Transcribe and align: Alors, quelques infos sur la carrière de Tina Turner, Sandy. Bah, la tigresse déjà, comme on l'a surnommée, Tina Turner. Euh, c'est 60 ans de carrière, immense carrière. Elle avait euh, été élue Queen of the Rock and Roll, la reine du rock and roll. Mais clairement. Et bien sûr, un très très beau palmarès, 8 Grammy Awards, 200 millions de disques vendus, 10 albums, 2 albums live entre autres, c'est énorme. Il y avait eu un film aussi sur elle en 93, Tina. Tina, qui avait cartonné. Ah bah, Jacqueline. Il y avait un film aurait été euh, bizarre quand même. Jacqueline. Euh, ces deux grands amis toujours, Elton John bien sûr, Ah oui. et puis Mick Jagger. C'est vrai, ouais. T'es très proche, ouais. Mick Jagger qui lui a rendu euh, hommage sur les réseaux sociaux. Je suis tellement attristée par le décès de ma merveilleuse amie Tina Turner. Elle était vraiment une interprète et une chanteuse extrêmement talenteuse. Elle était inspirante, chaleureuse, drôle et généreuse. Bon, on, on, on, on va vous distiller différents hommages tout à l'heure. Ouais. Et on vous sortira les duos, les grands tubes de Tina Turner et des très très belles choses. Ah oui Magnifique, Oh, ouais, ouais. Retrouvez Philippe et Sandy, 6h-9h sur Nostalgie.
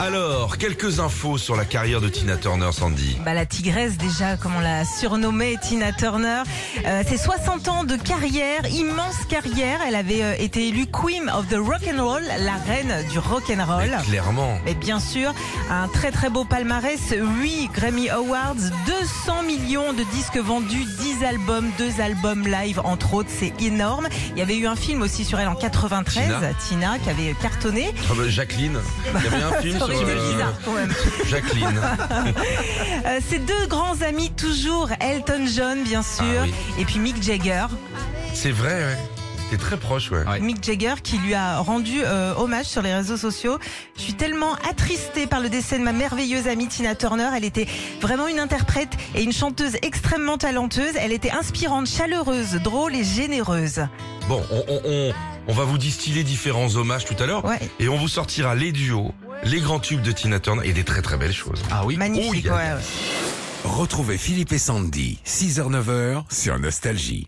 Alors, 0.00 0.58
quelques 0.58 1.00
infos 1.00 1.38
sur 1.38 1.56
la 1.56 1.64
carrière 1.64 2.00
de 2.00 2.08
Tina 2.08 2.36
Turner, 2.36 2.70
Sandy. 2.70 3.16
Bah, 3.24 3.34
la 3.34 3.46
tigresse 3.46 3.96
déjà, 3.96 4.36
comme 4.36 4.54
on 4.54 4.60
l'a 4.60 4.84
surnommée, 4.84 5.56
Tina 5.60 5.90
Turner. 5.92 6.42
Euh, 6.86 7.02
c'est 7.04 7.16
60 7.16 7.66
ans 7.66 7.82
de 7.82 7.96
carrière, 7.96 8.60
immense 8.70 9.16
carrière. 9.28 9.80
Elle 9.86 9.96
avait 9.96 10.22
euh, 10.22 10.34
été 10.38 10.68
élue 10.68 10.86
Queen 10.86 11.28
of 11.36 11.48
the 11.48 11.56
Rock 11.56 11.82
and 11.92 12.00
Roll, 12.00 12.22
la 12.22 12.54
reine 12.72 13.04
du 13.10 13.18
rock 13.18 13.50
and 13.50 13.64
roll. 13.66 13.90
Mais 13.90 14.04
clairement. 14.04 14.60
Et 14.68 14.74
bien 14.76 15.00
sûr, 15.00 15.34
un 15.68 15.88
très 15.88 16.12
très 16.12 16.30
beau 16.30 16.44
palmarès, 16.44 17.00
8 17.10 17.70
Grammy 17.74 18.08
Awards, 18.08 18.54
200 18.86 19.42
millions 19.42 19.92
de 19.94 20.04
disques 20.14 20.38
vendus, 20.38 20.84
10 21.00 21.24
albums, 21.24 21.70
2 21.76 22.00
albums 22.00 22.46
live 22.46 22.80
entre 22.84 23.14
autres, 23.14 23.30
c'est 23.36 23.60
énorme. 23.60 24.06
Il 24.30 24.38
y 24.38 24.42
avait 24.42 24.56
eu 24.56 24.68
un 24.68 24.76
film 24.76 25.02
aussi 25.02 25.24
sur 25.24 25.40
elle 25.40 25.48
en 25.48 25.56
93, 25.56 26.24
Tina. 26.24 26.40
Tina, 26.68 26.98
qui 27.00 27.10
avait 27.10 27.34
cartonné. 27.42 27.92
Ah 28.08 28.12
bah, 28.16 28.28
Jacqueline. 28.28 28.78
Il 29.16 29.24
y 29.24 29.26
avait 29.34 29.42
un 29.42 29.52
film 29.60 29.87
aurait 29.88 30.02
été 30.02 30.10
euh, 30.12 30.32
bizarre 30.32 30.52
quand 30.64 30.72
même. 30.72 30.92
Jacqueline. 31.26 31.80
Euh, 33.06 33.20
ces 33.28 33.38
deux 33.38 33.66
grands 33.68 34.00
amis 34.02 34.30
toujours, 34.32 34.90
Elton 35.00 35.46
John 35.46 35.82
bien 35.84 36.02
sûr, 36.02 36.24
Ah 36.40 36.44
oui. 36.44 36.52
et 36.78 36.84
puis 36.84 36.98
Mick 36.98 37.22
Jagger. 37.22 37.66
C'est 38.34 38.50
vrai, 38.50 38.74
ouais. 38.84 38.98
T'es 39.50 39.56
très 39.56 39.76
proche, 39.78 40.10
ouais. 40.10 40.40
Mick 40.40 40.62
Jagger 40.62 40.94
qui 41.02 41.16
lui 41.18 41.32
a 41.32 41.58
rendu 41.60 42.02
euh, 42.04 42.34
hommage 42.36 42.66
sur 42.66 42.82
les 42.82 42.92
réseaux 42.94 43.16
sociaux. 43.16 43.58
Je 43.96 44.02
suis 44.02 44.12
tellement 44.14 44.54
attristée 44.68 45.26
par 45.26 45.40
le 45.40 45.48
décès 45.48 45.78
de 45.78 45.84
ma 45.84 45.92
merveilleuse 45.92 46.48
amie 46.48 46.68
Tina 46.68 46.94
Turner. 46.94 47.30
Elle 47.34 47.44
était 47.44 47.66
vraiment 48.02 48.28
une 48.28 48.40
interprète 48.40 48.90
et 49.14 49.22
une 49.22 49.32
chanteuse 49.32 49.76
extrêmement 49.80 50.36
talenteuse. 50.36 50.92
Elle 51.00 51.12
était 51.12 51.30
inspirante, 51.30 51.86
chaleureuse, 51.88 52.54
drôle 52.62 52.94
et 52.94 53.04
généreuse. 53.04 53.86
Bon, 54.28 54.42
on, 54.50 54.64
on, 54.68 54.80
on, 54.84 55.12
on 55.46 55.52
va 55.54 55.64
vous 55.64 55.78
distiller 55.78 56.24
différents 56.24 56.76
hommages 56.76 57.06
tout 57.06 57.16
à 57.22 57.26
l'heure. 57.26 57.44
Ouais. 57.46 57.58
Et 57.80 57.88
on 57.88 57.96
vous 57.96 58.08
sortira 58.08 58.54
les 58.54 58.70
duos, 58.72 59.12
les 59.44 59.60
grands 59.60 59.80
tubes 59.80 60.02
de 60.02 60.12
Tina 60.12 60.40
Turner 60.40 60.66
et 60.68 60.72
des 60.72 60.84
très 60.84 61.02
très 61.02 61.16
belles 61.16 61.32
choses. 61.32 61.62
Ah 61.70 61.84
oui 61.84 61.96
Magnifique, 61.96 62.46
Oh, 62.48 62.54
ouais, 62.54 62.72
ouais. 62.72 62.80
Retrouvez 63.64 64.18
Philippe 64.18 64.52
et 64.52 64.58
Sandy, 64.58 65.18
6h-9h 65.26 66.22
sur 66.30 66.58
Nostalgie. 66.58 67.26